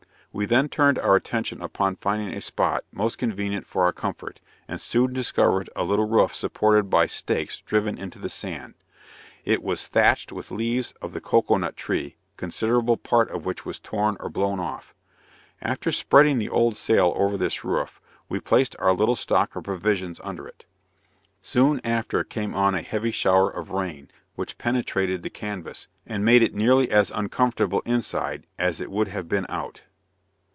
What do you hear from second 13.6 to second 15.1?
was torn or blown off.